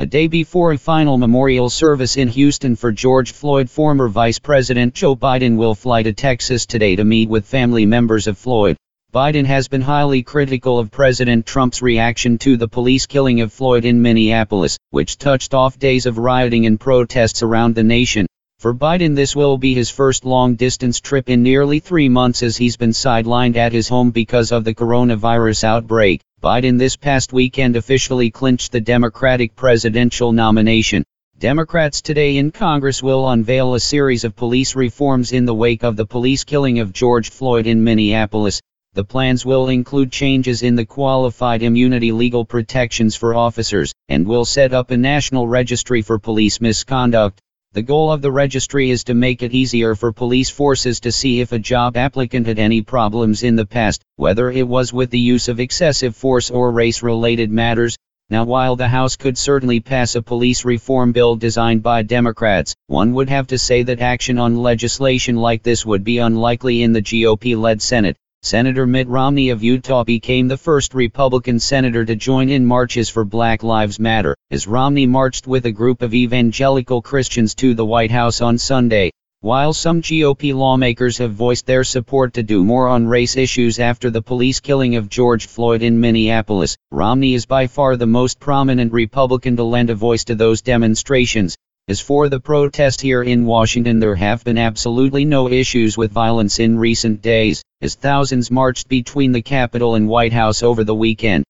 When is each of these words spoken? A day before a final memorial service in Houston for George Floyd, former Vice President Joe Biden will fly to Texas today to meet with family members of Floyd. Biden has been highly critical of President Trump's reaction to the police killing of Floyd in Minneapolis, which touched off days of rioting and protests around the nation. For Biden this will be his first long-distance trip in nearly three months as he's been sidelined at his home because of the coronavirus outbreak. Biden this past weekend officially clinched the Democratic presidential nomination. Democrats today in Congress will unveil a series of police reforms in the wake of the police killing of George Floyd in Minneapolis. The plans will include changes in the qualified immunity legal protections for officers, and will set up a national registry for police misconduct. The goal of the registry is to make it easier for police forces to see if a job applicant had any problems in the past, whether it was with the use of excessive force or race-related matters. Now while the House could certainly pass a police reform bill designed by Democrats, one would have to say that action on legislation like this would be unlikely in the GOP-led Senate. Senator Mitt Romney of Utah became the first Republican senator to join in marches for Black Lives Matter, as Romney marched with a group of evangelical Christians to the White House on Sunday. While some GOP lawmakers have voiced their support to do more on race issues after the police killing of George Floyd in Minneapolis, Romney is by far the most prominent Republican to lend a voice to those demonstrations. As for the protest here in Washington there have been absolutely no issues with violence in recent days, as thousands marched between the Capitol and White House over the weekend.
A 0.00 0.06
day 0.06 0.28
before 0.28 0.72
a 0.72 0.78
final 0.78 1.18
memorial 1.18 1.68
service 1.68 2.16
in 2.16 2.28
Houston 2.28 2.74
for 2.74 2.90
George 2.90 3.32
Floyd, 3.32 3.68
former 3.68 4.08
Vice 4.08 4.38
President 4.38 4.94
Joe 4.94 5.14
Biden 5.14 5.58
will 5.58 5.74
fly 5.74 6.02
to 6.02 6.14
Texas 6.14 6.64
today 6.64 6.96
to 6.96 7.04
meet 7.04 7.28
with 7.28 7.44
family 7.44 7.84
members 7.84 8.26
of 8.26 8.38
Floyd. 8.38 8.78
Biden 9.12 9.44
has 9.44 9.68
been 9.68 9.82
highly 9.82 10.22
critical 10.22 10.78
of 10.78 10.90
President 10.90 11.44
Trump's 11.44 11.82
reaction 11.82 12.38
to 12.38 12.56
the 12.56 12.66
police 12.66 13.04
killing 13.04 13.42
of 13.42 13.52
Floyd 13.52 13.84
in 13.84 14.00
Minneapolis, 14.00 14.78
which 14.88 15.18
touched 15.18 15.52
off 15.52 15.78
days 15.78 16.06
of 16.06 16.16
rioting 16.16 16.64
and 16.64 16.80
protests 16.80 17.42
around 17.42 17.74
the 17.74 17.84
nation. 17.84 18.24
For 18.58 18.72
Biden 18.72 19.14
this 19.14 19.36
will 19.36 19.58
be 19.58 19.74
his 19.74 19.90
first 19.90 20.24
long-distance 20.24 21.00
trip 21.00 21.28
in 21.28 21.42
nearly 21.42 21.78
three 21.78 22.08
months 22.08 22.42
as 22.42 22.56
he's 22.56 22.78
been 22.78 22.92
sidelined 22.92 23.56
at 23.56 23.74
his 23.74 23.90
home 23.90 24.12
because 24.12 24.50
of 24.50 24.64
the 24.64 24.74
coronavirus 24.74 25.62
outbreak. 25.64 26.22
Biden 26.42 26.78
this 26.78 26.96
past 26.96 27.34
weekend 27.34 27.76
officially 27.76 28.30
clinched 28.30 28.72
the 28.72 28.80
Democratic 28.80 29.54
presidential 29.54 30.32
nomination. 30.32 31.04
Democrats 31.38 32.00
today 32.00 32.38
in 32.38 32.50
Congress 32.50 33.02
will 33.02 33.28
unveil 33.28 33.74
a 33.74 33.80
series 33.80 34.24
of 34.24 34.34
police 34.34 34.74
reforms 34.74 35.32
in 35.32 35.44
the 35.44 35.54
wake 35.54 35.84
of 35.84 35.96
the 35.96 36.06
police 36.06 36.44
killing 36.44 36.78
of 36.78 36.94
George 36.94 37.28
Floyd 37.28 37.66
in 37.66 37.84
Minneapolis. 37.84 38.62
The 38.94 39.04
plans 39.04 39.44
will 39.44 39.68
include 39.68 40.10
changes 40.10 40.62
in 40.62 40.76
the 40.76 40.86
qualified 40.86 41.62
immunity 41.62 42.10
legal 42.10 42.46
protections 42.46 43.14
for 43.14 43.34
officers, 43.34 43.92
and 44.08 44.26
will 44.26 44.46
set 44.46 44.72
up 44.72 44.90
a 44.90 44.96
national 44.96 45.46
registry 45.46 46.00
for 46.00 46.18
police 46.18 46.58
misconduct. 46.58 47.38
The 47.72 47.82
goal 47.82 48.10
of 48.10 48.20
the 48.20 48.32
registry 48.32 48.90
is 48.90 49.04
to 49.04 49.14
make 49.14 49.44
it 49.44 49.54
easier 49.54 49.94
for 49.94 50.10
police 50.10 50.50
forces 50.50 50.98
to 51.00 51.12
see 51.12 51.40
if 51.40 51.52
a 51.52 51.58
job 51.60 51.96
applicant 51.96 52.48
had 52.48 52.58
any 52.58 52.82
problems 52.82 53.44
in 53.44 53.54
the 53.54 53.64
past, 53.64 54.02
whether 54.16 54.50
it 54.50 54.66
was 54.66 54.92
with 54.92 55.10
the 55.10 55.20
use 55.20 55.46
of 55.46 55.60
excessive 55.60 56.16
force 56.16 56.50
or 56.50 56.72
race-related 56.72 57.48
matters. 57.48 57.96
Now 58.28 58.42
while 58.42 58.74
the 58.74 58.88
House 58.88 59.14
could 59.14 59.38
certainly 59.38 59.78
pass 59.78 60.16
a 60.16 60.22
police 60.22 60.64
reform 60.64 61.12
bill 61.12 61.36
designed 61.36 61.84
by 61.84 62.02
Democrats, 62.02 62.74
one 62.88 63.14
would 63.14 63.28
have 63.28 63.46
to 63.46 63.58
say 63.58 63.84
that 63.84 64.00
action 64.00 64.36
on 64.36 64.56
legislation 64.56 65.36
like 65.36 65.62
this 65.62 65.86
would 65.86 66.02
be 66.02 66.18
unlikely 66.18 66.82
in 66.82 66.92
the 66.92 67.02
GOP-led 67.02 67.80
Senate. 67.80 68.16
Senator 68.42 68.86
Mitt 68.86 69.06
Romney 69.06 69.50
of 69.50 69.62
Utah 69.62 70.02
became 70.02 70.48
the 70.48 70.56
first 70.56 70.94
Republican 70.94 71.60
senator 71.60 72.06
to 72.06 72.16
join 72.16 72.48
in 72.48 72.64
marches 72.64 73.10
for 73.10 73.24
Black 73.24 73.62
Lives 73.62 74.00
Matter, 74.00 74.34
as 74.50 74.66
Romney 74.66 75.06
marched 75.06 75.46
with 75.46 75.66
a 75.66 75.70
group 75.70 76.00
of 76.00 76.14
evangelical 76.14 77.02
Christians 77.02 77.54
to 77.56 77.74
the 77.74 77.84
White 77.84 78.10
House 78.10 78.40
on 78.40 78.56
Sunday. 78.56 79.10
While 79.42 79.74
some 79.74 80.00
GOP 80.00 80.54
lawmakers 80.54 81.18
have 81.18 81.34
voiced 81.34 81.66
their 81.66 81.84
support 81.84 82.32
to 82.32 82.42
do 82.42 82.64
more 82.64 82.88
on 82.88 83.06
race 83.06 83.36
issues 83.36 83.78
after 83.78 84.10
the 84.10 84.22
police 84.22 84.58
killing 84.58 84.96
of 84.96 85.10
George 85.10 85.46
Floyd 85.46 85.82
in 85.82 86.00
Minneapolis, 86.00 86.76
Romney 86.90 87.34
is 87.34 87.44
by 87.44 87.66
far 87.66 87.96
the 87.96 88.06
most 88.06 88.40
prominent 88.40 88.90
Republican 88.92 89.54
to 89.56 89.64
lend 89.64 89.90
a 89.90 89.94
voice 89.94 90.24
to 90.24 90.34
those 90.34 90.62
demonstrations. 90.62 91.56
As 91.90 91.98
for 91.98 92.28
the 92.28 92.38
protest 92.38 93.00
here 93.00 93.24
in 93.24 93.46
Washington 93.46 93.98
there 93.98 94.14
have 94.14 94.44
been 94.44 94.58
absolutely 94.58 95.24
no 95.24 95.48
issues 95.48 95.98
with 95.98 96.12
violence 96.12 96.60
in 96.60 96.78
recent 96.78 97.20
days, 97.20 97.64
as 97.82 97.96
thousands 97.96 98.48
marched 98.48 98.88
between 98.88 99.32
the 99.32 99.42
Capitol 99.42 99.96
and 99.96 100.06
White 100.06 100.32
House 100.32 100.62
over 100.62 100.84
the 100.84 100.94
weekend. 100.94 101.42